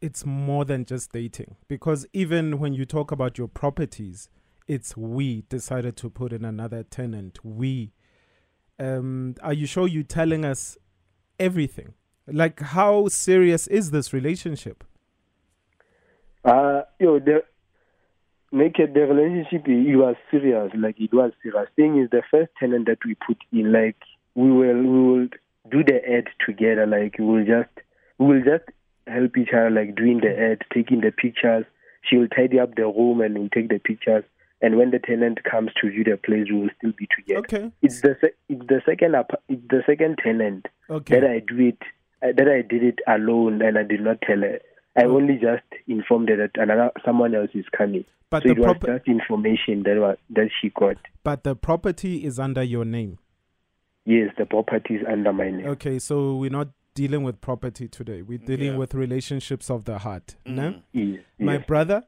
[0.01, 4.29] It's more than just dating because even when you talk about your properties,
[4.67, 7.43] it's we decided to put in another tenant.
[7.43, 7.91] We.
[8.77, 10.77] Um, are you sure you're telling us
[11.39, 11.93] everything?
[12.27, 14.83] Like, how serious is this relationship?
[16.43, 17.43] Uh, yo, the
[18.51, 20.71] make it the relationship it was serious.
[20.77, 21.67] Like it was serious.
[21.75, 23.97] Thing is, the first tenant that we put in, like
[24.33, 25.29] we will we
[25.71, 26.86] do the ad together.
[26.86, 27.69] Like we will just
[28.17, 28.69] we will just
[29.08, 31.65] help each other, like doing the ad, taking the pictures.
[32.10, 34.23] She will tidy up the room and we'll take the pictures
[34.62, 37.39] and when the tenant comes to view the place, we will still be together.
[37.39, 37.71] Okay.
[37.82, 39.15] It's the se- it's the second
[39.49, 41.19] it's the second tenant okay.
[41.19, 41.78] that I do it
[42.23, 44.60] uh, that I did it alone and I did not tell her.
[44.97, 45.08] I okay.
[45.08, 48.06] only just informed her that another someone else is coming.
[48.30, 50.97] But so the it was just information that was that she got.
[51.23, 53.19] But the property is under your name.
[54.05, 55.65] Yes, the property is under my name.
[55.65, 58.21] Okay, so we're not dealing with property today.
[58.21, 58.77] We're dealing yeah.
[58.77, 60.35] with relationships of the heart.
[60.45, 60.55] Mm.
[60.55, 60.75] No?
[60.93, 61.65] Yes, My yes.
[61.65, 62.03] brother,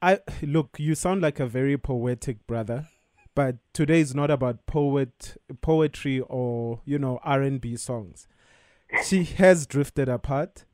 [0.00, 2.88] I look, you sound like a very poetic brother,
[3.34, 8.26] but today is not about poet poetry or you know R and B songs.
[9.04, 10.64] She has drifted apart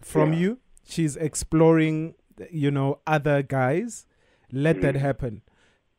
[0.00, 0.38] from yeah.
[0.38, 0.58] you.
[0.86, 2.14] She's exploring,
[2.50, 4.06] you know, other guys.
[4.50, 4.82] Let mm.
[4.82, 5.42] that happen.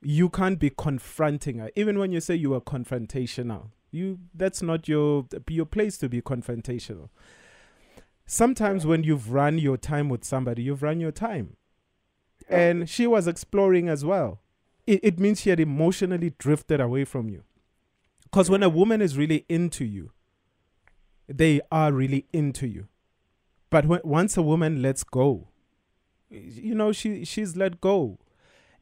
[0.01, 3.69] You can't be confronting her, even when you say you are confrontational.
[3.95, 7.09] You that's not your your place to be confrontational.
[8.25, 11.57] Sometimes when you've run your time with somebody, you've run your time
[12.49, 14.41] and she was exploring as well.
[14.85, 17.43] It, it means she had emotionally drifted away from you.
[18.23, 20.11] Because when a woman is really into you,
[21.27, 22.87] they are really into you.
[23.69, 25.49] But when, once a woman lets go,
[26.29, 28.19] you know, she, she's let go.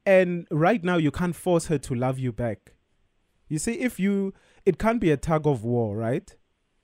[0.06, 2.73] And right now, you can't force her to love you back.
[3.47, 4.34] You see, if you,
[4.65, 6.36] it can't be a tug of war, right?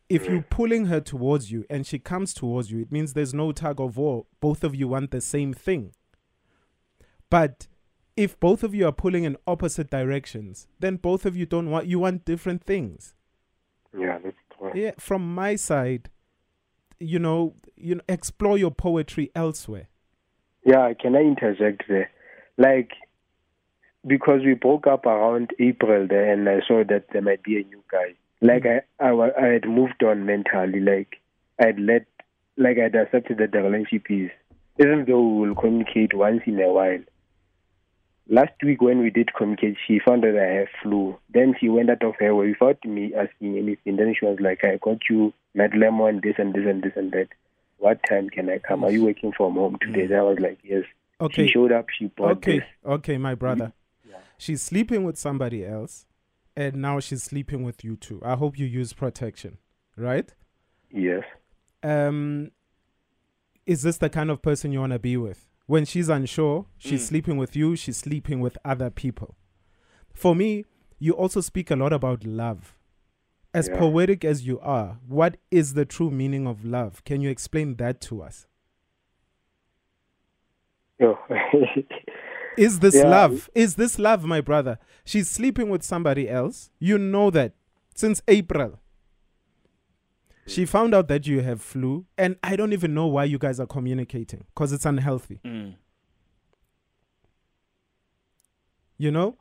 [0.10, 0.50] If you're mm.
[0.50, 3.96] pulling her towards you and she comes towards you, it means there's no tug of
[3.98, 4.26] war.
[4.39, 5.94] Both of you want the same thing.
[7.30, 7.68] But
[8.18, 11.86] if both of you are pulling in opposite directions, then both of you don't want
[11.86, 13.15] you want different things.
[13.98, 14.76] Yeah, that's correct.
[14.76, 16.10] Yeah, from my side,
[17.00, 19.89] you know, you know, explore your poetry elsewhere.
[20.65, 22.10] Yeah, can I interject there?
[22.58, 22.92] Like,
[24.10, 27.63] because we broke up around April there, and I saw that there might be a
[27.63, 28.15] new guy.
[28.41, 29.06] Like, mm-hmm.
[29.06, 30.82] I, I, I had moved on mentally.
[30.82, 31.22] Like,
[31.60, 32.06] I'd let,
[32.58, 34.32] like, I'd accepted that the relationship is,
[34.80, 37.00] even though we will communicate once in a while,
[38.28, 41.17] last week when we did communicate, she found that I have flu.
[41.34, 43.98] Then she went out of her way without me asking anything.
[43.98, 47.12] Then she was like, I got you med lemon, this and this and this and
[47.12, 47.28] that.
[47.78, 48.84] What time can I come?
[48.84, 50.08] Are you working from home today?
[50.08, 50.17] Mm.
[50.17, 50.84] I was like, yes.
[51.22, 51.48] Okay.
[51.48, 51.88] She showed up.
[51.98, 52.60] She bought okay.
[52.60, 52.67] this.
[52.86, 53.74] Okay, my brother.
[54.39, 56.08] She's sleeping with somebody else,
[56.56, 58.19] and now she's sleeping with you too.
[58.25, 59.60] I hope you use protection,
[59.95, 60.34] right?
[60.89, 61.23] Yes.
[61.84, 62.49] Um,
[63.67, 65.49] is this the kind of person you want to be with?
[65.69, 67.10] when she's unsure, she's mm.
[67.10, 69.36] sleeping with you, she's sleeping with other people.
[70.15, 70.65] For me,
[70.97, 72.75] you also speak a lot about love.
[73.54, 73.78] As yeah.
[73.78, 77.04] poetic as you are, what is the true meaning of love?
[77.04, 78.47] Can you explain that to us?
[81.04, 81.19] Oh.
[82.58, 83.08] is this yeah.
[83.08, 83.50] love?
[83.56, 84.80] Is this love, my brother?
[85.06, 86.70] She's sleeping with somebody else.
[86.80, 87.54] You know that
[87.96, 88.80] since April.
[90.48, 93.60] She found out that you have flu, and I don't even know why you guys
[93.60, 95.40] are communicating because it's unhealthy.
[95.46, 95.76] Mm.
[98.98, 99.38] You know,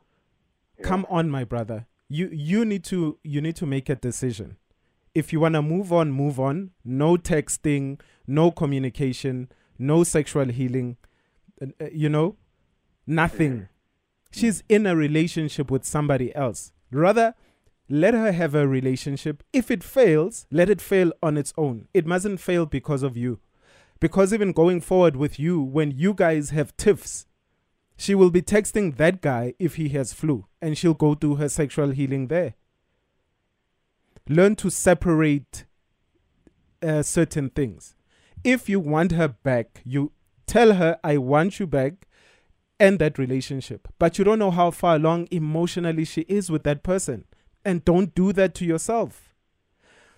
[0.77, 0.85] yeah.
[0.85, 1.87] come on, my brother.
[2.09, 4.57] You you need to you need to make a decision.
[5.15, 6.71] If you wanna move on, move on.
[6.85, 10.97] No texting, no communication, no sexual healing.
[11.59, 12.35] Uh, you know,
[13.09, 13.67] nothing.
[14.31, 16.71] She's in a relationship with somebody else.
[16.91, 17.35] Rather
[17.89, 19.43] let her have a relationship.
[19.51, 21.87] If it fails, let it fail on its own.
[21.93, 23.39] It mustn't fail because of you.
[23.99, 27.25] Because even going forward with you, when you guys have tiffs,
[27.97, 31.49] she will be texting that guy if he has flu, and she'll go do her
[31.49, 32.53] sexual healing there.
[34.29, 35.65] Learn to separate
[36.81, 37.95] uh, certain things.
[38.43, 40.13] If you want her back, you
[40.45, 42.07] tell her, I want you back,
[42.79, 43.87] end that relationship.
[43.99, 47.25] But you don't know how far along emotionally she is with that person
[47.65, 49.33] and don't do that to yourself.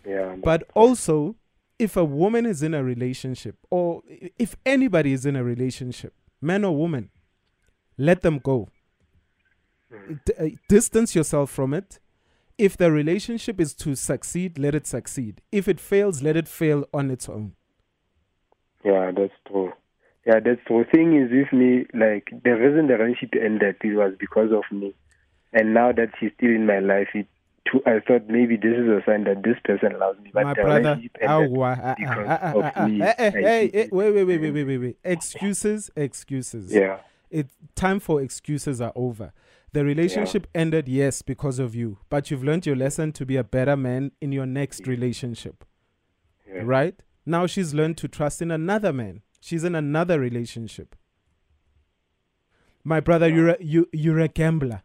[0.05, 0.35] Yeah.
[0.43, 1.35] But also,
[1.79, 4.03] if a woman is in a relationship, or
[4.37, 7.09] if anybody is in a relationship, man or woman,
[7.97, 8.69] let them go.
[9.91, 10.19] Mm.
[10.25, 11.99] D- uh, distance yourself from it.
[12.57, 15.41] If the relationship is to succeed, let it succeed.
[15.51, 17.53] If it fails, let it fail on its own.
[18.83, 19.73] Yeah, that's true.
[20.25, 24.13] Yeah, that's the Thing is with me, like the reason the relationship ended it was
[24.19, 24.93] because of me.
[25.53, 27.27] And now that she's still in my life, it,
[27.69, 30.31] too, I thought maybe this is a sign that this person loves me.
[30.33, 34.63] But my brother, oh, uh, uh, uh, hey, hey, eh, wait, wait, wait, wait, wait,
[34.63, 34.97] wait, wait.
[35.03, 36.71] Excuses, excuses.
[36.71, 36.99] Yeah.
[37.29, 39.33] It time for excuses are over.
[39.73, 40.61] The relationship yeah.
[40.61, 44.11] ended, yes, because of you, but you've learned your lesson to be a better man
[44.19, 45.63] in your next relationship.
[46.47, 46.61] Yeah.
[46.65, 47.01] Right?
[47.25, 49.21] Now she's learned to trust in another man.
[49.41, 50.95] She's in another relationship.
[52.85, 54.83] My brother, you're a, you you're a gambler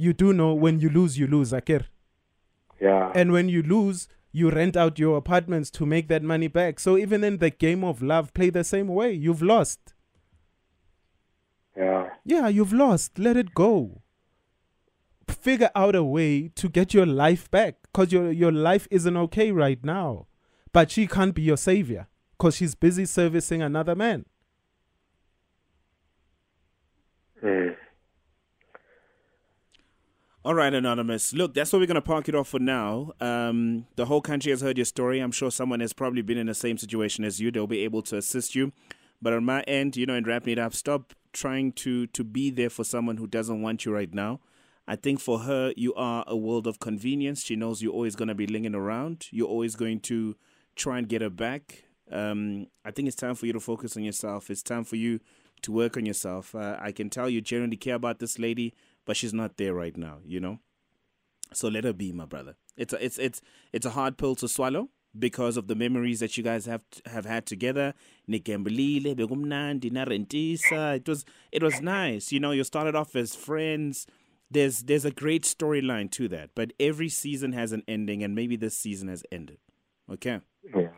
[0.00, 1.84] you do know when you lose, you lose, Akir.
[2.80, 3.12] Yeah.
[3.14, 6.80] And when you lose, you rent out your apartments to make that money back.
[6.80, 9.12] So even in the game of love, play the same way.
[9.12, 9.94] You've lost.
[11.76, 12.08] Yeah.
[12.24, 13.18] Yeah, you've lost.
[13.18, 14.02] Let it go.
[15.28, 19.52] Figure out a way to get your life back because your, your life isn't okay
[19.52, 20.26] right now.
[20.72, 22.06] But she can't be your savior
[22.40, 24.24] because she's busy servicing another man.
[27.44, 27.76] Mm.
[30.42, 31.34] All right, Anonymous.
[31.34, 33.12] Look, that's where we're going to park it off for now.
[33.20, 35.20] Um, the whole country has heard your story.
[35.20, 37.50] I'm sure someone has probably been in the same situation as you.
[37.50, 38.72] They'll be able to assist you.
[39.20, 42.50] But on my end, you know, in wrapping it up, stop trying to, to be
[42.50, 44.40] there for someone who doesn't want you right now.
[44.88, 47.44] I think for her, you are a world of convenience.
[47.44, 49.26] She knows you're always going to be lingering around.
[49.30, 50.36] You're always going to
[50.74, 51.84] try and get her back.
[52.10, 54.50] Um, I think it's time for you to focus on yourself.
[54.50, 55.20] It's time for you
[55.62, 56.54] to work on yourself.
[56.54, 58.74] Uh, I can tell you genuinely care about this lady
[59.10, 60.60] but she's not there right now, you know?
[61.52, 62.54] So let her be, my brother.
[62.76, 63.40] It's a, it's it's
[63.72, 67.26] it's a hard pill to swallow because of the memories that you guys have have
[67.26, 67.94] had together.
[70.94, 72.30] It was it was nice.
[72.30, 74.06] You know, you started off as friends.
[74.48, 78.54] There's there's a great storyline to that, but every season has an ending, and maybe
[78.54, 79.58] this season has ended.
[80.08, 80.40] Okay.
[80.72, 80.89] Yeah.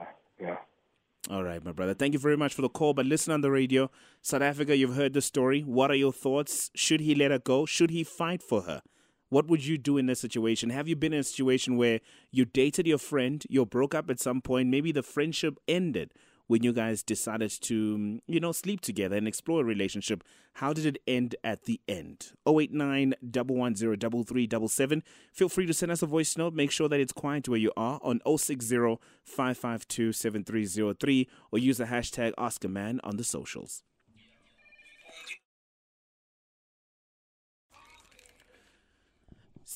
[1.32, 1.94] All right, my brother.
[1.94, 2.92] Thank you very much for the call.
[2.92, 3.90] But listen on the radio.
[4.20, 5.62] South Africa, you've heard the story.
[5.62, 6.70] What are your thoughts?
[6.74, 7.64] Should he let her go?
[7.64, 8.82] Should he fight for her?
[9.30, 10.68] What would you do in this situation?
[10.68, 14.20] Have you been in a situation where you dated your friend, you broke up at
[14.20, 16.12] some point, maybe the friendship ended?
[16.46, 20.22] When you guys decided to, you know, sleep together and explore a relationship.
[20.54, 22.32] How did it end at the end?
[22.46, 25.02] 089 110
[25.32, 26.54] Feel free to send us a voice note.
[26.54, 31.84] Make sure that it's quiet where you are on 060 552 7303 or use the
[31.84, 33.82] hashtag Ask a Man on the socials.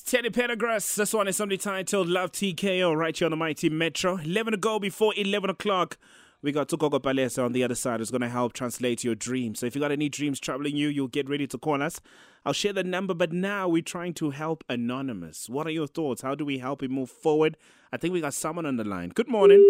[0.05, 0.95] Teddy Pendergrass.
[0.95, 4.17] This one is something titled Love TKO right here on the Mighty Metro.
[4.17, 5.97] 11 to go before 11 o'clock.
[6.43, 9.59] We got Tukoko Palesa on the other side who's going to help translate your dreams.
[9.59, 11.99] So if you got any dreams troubling you, you'll get ready to call us.
[12.45, 15.49] I'll share the number, but now we're trying to help Anonymous.
[15.49, 16.21] What are your thoughts?
[16.21, 17.57] How do we help him move forward?
[17.91, 19.09] I think we got someone on the line.
[19.09, 19.63] Good morning.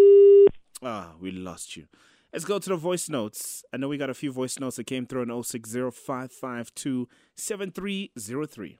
[0.84, 1.88] Ah, we lost you.
[2.34, 3.64] Let's go to the voice notes.
[3.74, 8.78] I know we got a few voice notes that came through on 060 552 7303.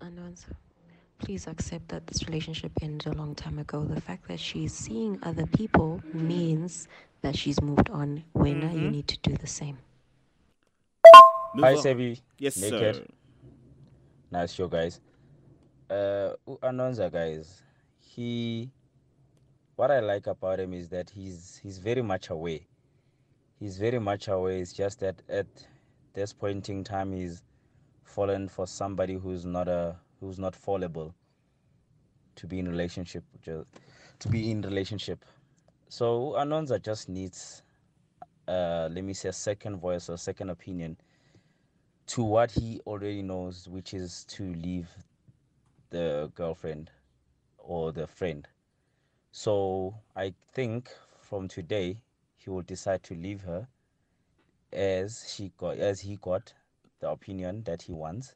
[0.00, 0.54] Anonza,
[1.22, 3.84] please accept that this relationship ended a long time ago.
[3.84, 6.88] The fact that she's seeing other people means
[7.22, 8.24] that she's moved on.
[8.32, 8.78] When mm-hmm.
[8.78, 9.78] you need to do the same.
[11.54, 12.20] Move Hi, Sebi.
[12.38, 12.96] Yes, Naked.
[12.96, 13.04] sir.
[14.30, 15.00] Nice show, guys.
[15.88, 16.32] Uh,
[16.62, 17.62] Anonza, guys,
[18.00, 18.70] he.
[19.76, 22.66] What I like about him is that he's he's very much away.
[23.58, 24.60] He's very much away.
[24.60, 25.46] It's just that at
[26.14, 27.42] this point in time, he's
[28.04, 31.14] fallen for somebody who's not a who's not fallible
[32.36, 35.24] to be in relationship to be in relationship.
[35.88, 37.62] So anonza just needs
[38.48, 40.96] uh, let me say a second voice or second opinion
[42.06, 44.88] to what he already knows which is to leave
[45.90, 46.90] the girlfriend
[47.58, 48.48] or the friend.
[49.32, 51.98] So i think from today
[52.36, 53.66] he will decide to leave her
[54.72, 56.54] as she got as he got
[57.00, 58.34] the opinion that he wants,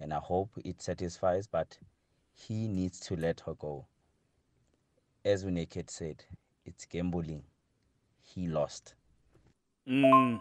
[0.00, 1.78] and I hope it satisfies, but
[2.34, 3.86] he needs to let her go.
[5.24, 6.24] As Naked said,
[6.64, 7.42] it's gambling.
[8.22, 8.94] He lost.
[9.88, 10.40] Mm,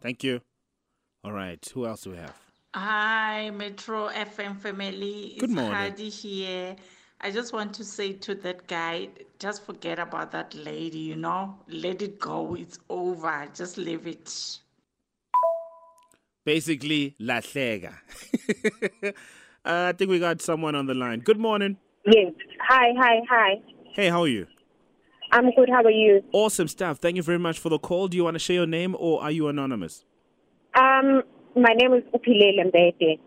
[0.00, 0.40] thank you.
[1.22, 2.34] All right, who else do we have?
[2.74, 5.36] Hi, Metro FM family.
[5.38, 5.72] Good morning.
[5.72, 6.76] Heidi here.
[7.20, 11.56] I just want to say to that guy, just forget about that lady, you know?
[11.68, 12.54] Let it go.
[12.54, 13.48] It's over.
[13.54, 14.58] Just leave it
[16.44, 17.94] basically lahleka.
[19.04, 19.12] uh,
[19.64, 21.20] I think we got someone on the line.
[21.20, 21.78] Good morning.
[22.06, 22.32] Yes.
[22.68, 23.62] Hi, hi, hi.
[23.94, 24.46] Hey, how are you?
[25.32, 25.68] I'm good.
[25.68, 26.22] How are you?
[26.32, 26.98] Awesome stuff.
[26.98, 28.08] Thank you very much for the call.
[28.08, 30.04] Do you want to share your name or are you anonymous?
[30.74, 31.22] Um,
[31.56, 33.18] my name is Upile Lembete.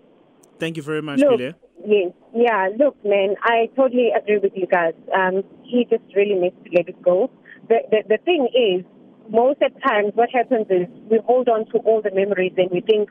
[0.60, 1.54] Thank you very much, look, Pile.
[1.86, 2.12] Yes.
[2.34, 4.94] Yeah, look, man, I totally agree with you guys.
[5.16, 7.30] Um, he just really needs to let it go.
[7.70, 8.86] The, the, the thing is,
[9.30, 12.70] most of the times what happens is we hold on to all the memories and
[12.72, 13.10] we think,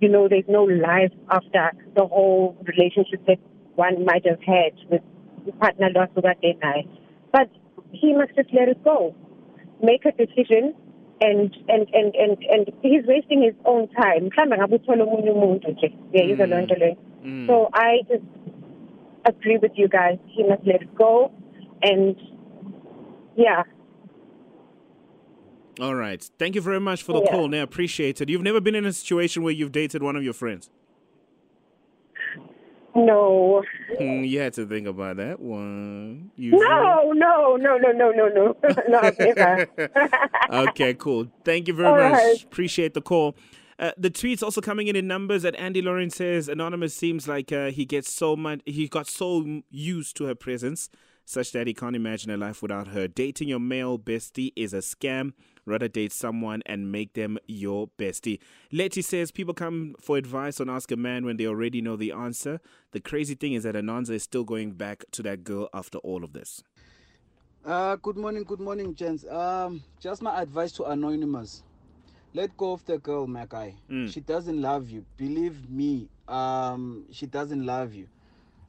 [0.00, 3.38] you know, there's no life after the whole relationship that
[3.74, 5.02] one might have had with
[5.46, 6.88] the partner lost that night.
[7.32, 7.48] But
[7.92, 9.14] he must just let it go.
[9.82, 10.74] Make a decision
[11.20, 14.30] and and and and and he's wasting his own time.
[17.24, 17.46] Mm.
[17.46, 18.24] So I just
[19.26, 20.18] agree with you guys.
[20.26, 21.30] He must let it go
[21.82, 22.16] and
[23.36, 23.62] yeah,
[25.80, 26.22] all right.
[26.38, 27.30] Thank you very much for the yeah.
[27.30, 27.54] call.
[27.54, 28.28] I appreciate it.
[28.28, 30.70] You've never been in a situation where you've dated one of your friends?
[32.94, 33.62] No.
[34.00, 36.30] Mm, you had to think about that one.
[36.36, 36.60] Usually.
[36.60, 38.56] No, no, no, no, no, no,
[38.88, 39.66] no.
[40.68, 41.28] Okay, cool.
[41.44, 42.12] Thank you very All much.
[42.12, 42.42] Right.
[42.42, 43.36] Appreciate the call.
[43.78, 45.42] Uh, the tweets also coming in in numbers.
[45.42, 48.60] That Andy Lawrence says anonymous seems like uh, he gets so much.
[48.66, 50.90] He got so used to her presence,
[51.24, 53.06] such that he can't imagine a life without her.
[53.08, 55.32] Dating your male bestie is a scam.
[55.66, 58.38] Rather date someone and make them your bestie.
[58.72, 62.12] Letty says people come for advice on Ask a Man when they already know the
[62.12, 62.60] answer.
[62.92, 66.24] The crazy thing is that Anonza is still going back to that girl after all
[66.24, 66.62] of this.
[67.64, 69.26] Uh, good morning, good morning, gents.
[69.26, 71.62] Um, just my advice to Anonymous.
[72.32, 73.74] Let go of the girl, my guy.
[73.90, 74.10] Mm.
[74.12, 75.04] She doesn't love you.
[75.16, 78.06] Believe me, um, she doesn't love you.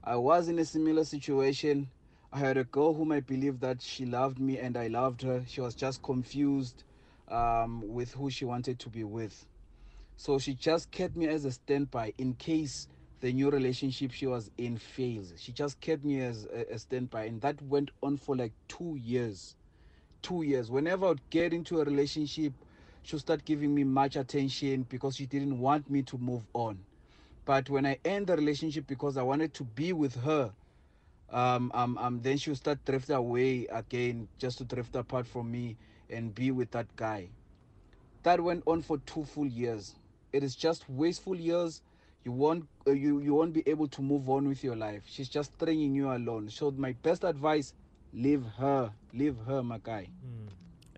[0.04, 1.88] I was in a similar situation
[2.34, 5.44] I had a girl whom I believed that she loved me and I loved her.
[5.48, 6.84] She was just confused
[7.28, 9.46] um, with who she wanted to be with.
[10.16, 12.88] So she just kept me as a standby in case
[13.20, 15.34] the new relationship she was in fails.
[15.38, 18.98] She just kept me as a, a standby, and that went on for like two
[19.04, 19.56] years.
[20.22, 20.72] Two years.
[20.72, 22.54] Whenever I'd get into a relationship,
[23.04, 26.80] she'll start giving me much attention because she didn't want me to move on.
[27.46, 30.52] But when I end the relationship because I wanted to be with her,
[31.32, 35.78] um, um, um, then she'll start drift away again just to drift apart from me
[36.10, 37.30] and be with that guy.
[38.24, 39.96] That went on for two full years.
[40.34, 41.82] It is just wasteful years.
[42.24, 45.04] You won't uh, you you won't be able to move on with your life.
[45.06, 46.50] She's just stringing you alone.
[46.50, 47.74] So my best advice:
[48.14, 50.10] leave her, leave her, my guy.
[50.26, 50.50] Mm.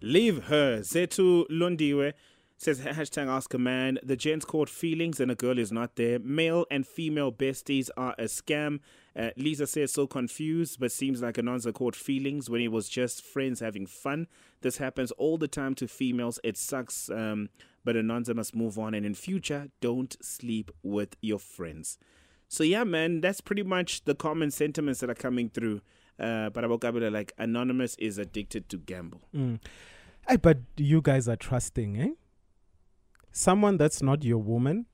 [0.02, 0.80] Leave her.
[0.82, 2.12] Zetu Lundiwe
[2.58, 4.00] says hashtag ask a man.
[4.04, 6.20] The gents caught feelings and a girl is not there.
[6.20, 8.80] Male and female besties are a scam.
[9.16, 13.24] Uh, Lisa says so confused, but seems like Anonza caught feelings when it was just
[13.24, 14.28] friends having fun.
[14.62, 16.40] This happens all the time to females.
[16.44, 17.50] It sucks, um,
[17.84, 18.94] but Anonza must move on.
[18.94, 22.00] And in future, don't sleep with your friends.
[22.48, 25.82] So yeah, man, that's pretty much the common sentiments that are coming through.
[26.20, 29.22] Uh, but about like anonymous is addicted to gamble.
[29.36, 29.60] Mm.
[30.28, 32.12] Hey, but you guys are trusting, eh?
[33.32, 34.86] Someone that's not your woman,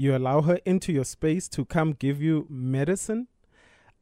[0.00, 3.28] you allow her into your space to come give you medicine.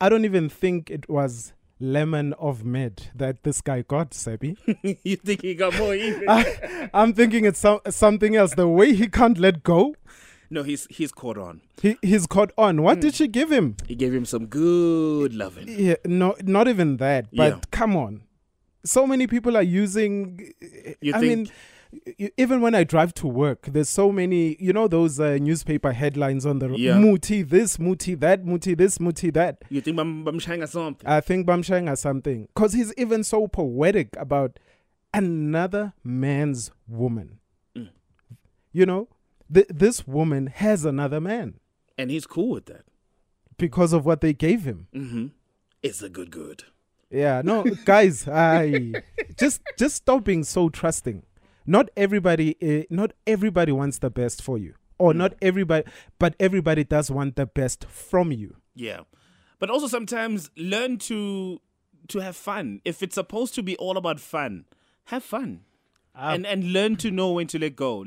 [0.01, 4.57] I don't even think it was lemon of med that this guy got, Sebi.
[5.03, 6.29] you think he got more even?
[6.29, 8.55] I, am thinking it's so, something else.
[8.55, 9.97] The way he can't let go.
[10.51, 11.63] No, he's he's caught on.
[11.83, 12.81] He he's caught on.
[12.83, 13.01] What mm.
[13.03, 13.77] did she give him?
[13.87, 15.67] He gave him some good loving.
[15.69, 17.27] Yeah, no, not even that.
[17.35, 17.61] But yeah.
[17.73, 18.23] come on,
[18.85, 20.55] so many people are using.
[21.01, 21.23] You I think?
[21.23, 21.51] mean,
[22.36, 26.45] even when I drive to work, there's so many, you know, those uh, newspaper headlines
[26.45, 26.99] on the yeah.
[26.99, 29.62] muti this, muti that, muti this, muti that.
[29.68, 31.09] You think Bam Bamshanga something?
[31.09, 32.49] I think Bamshanga something.
[32.55, 34.59] Because he's even so poetic about
[35.14, 37.39] another man's woman.
[37.76, 37.91] Mm.
[38.72, 39.09] You know,
[39.53, 41.55] th- this woman has another man.
[41.97, 42.84] And he's cool with that.
[43.57, 44.89] Because of what they gave him.
[44.95, 45.26] Mm-hmm.
[45.82, 46.64] It's a good good.
[47.11, 48.93] Yeah, no, guys, I
[49.39, 51.22] just just stop being so trusting.
[51.69, 55.16] Not everybody, uh, not everybody wants the best for you, or mm.
[55.16, 55.85] not everybody,
[56.19, 58.57] but everybody does want the best from you.
[58.75, 59.01] Yeah,
[59.59, 61.61] but also sometimes learn to
[62.09, 62.81] to have fun.
[62.87, 64.64] If it's supposed to be all about fun,
[65.05, 65.61] have fun.
[66.14, 67.99] Um, and and learn to know when to let go.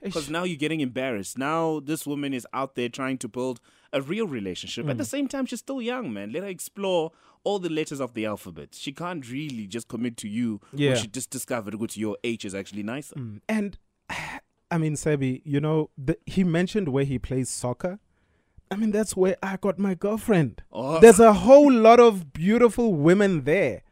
[0.00, 1.36] Because now you're getting embarrassed.
[1.36, 3.60] Now this woman is out there trying to build
[3.96, 4.86] a real relationship.
[4.86, 4.90] Mm.
[4.90, 6.30] At the same time, she's still young, man.
[6.30, 7.12] Let her explore
[7.44, 8.70] all the letters of the alphabet.
[8.72, 10.90] She can't really just commit to you yeah.
[10.90, 13.14] when she just discovered that your H is actually nicer.
[13.14, 13.40] Mm.
[13.48, 13.78] And
[14.70, 17.98] I mean, Sebi, you know, the, he mentioned where he plays soccer.
[18.70, 20.62] I mean, that's where I got my girlfriend.
[20.72, 20.98] Oh.
[20.98, 23.82] There's a whole lot of beautiful women there.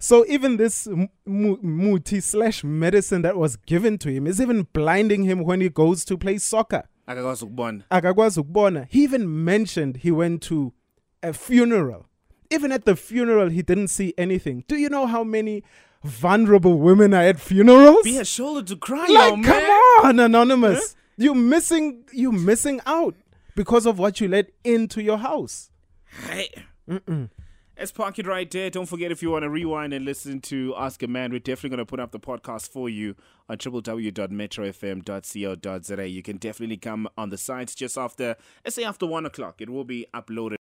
[0.00, 0.88] So even this
[1.24, 6.04] muti slash medicine that was given to him is even blinding him when he goes
[6.06, 6.88] to play soccer.
[8.90, 10.72] He even mentioned he went to
[11.22, 12.06] a funeral.
[12.50, 14.64] Even at the funeral, he didn't see anything.
[14.66, 15.62] Do you know how many
[16.02, 18.02] vulnerable women are at funerals?
[18.02, 20.78] Be a shoulder to cry like, on, come on, anonymous.
[20.78, 20.96] Huh?
[21.16, 23.14] You missing you're missing out
[23.54, 25.70] because of what you let into your house.
[26.26, 26.48] Hey.
[26.88, 27.28] Mm-mm.
[27.88, 28.68] Park it right there.
[28.68, 31.70] Don't forget if you want to rewind and listen to Ask a Man, we're definitely
[31.70, 33.16] going to put up the podcast for you
[33.48, 36.08] on www.metrofm.co.za.
[36.08, 39.62] You can definitely come on the site just after, let's say after one o'clock.
[39.62, 40.56] It will be uploaded.